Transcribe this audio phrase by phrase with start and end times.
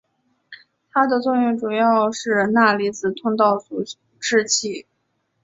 [0.91, 3.83] 它的作用主要是钠离子通道阻
[4.19, 4.87] 滞剂。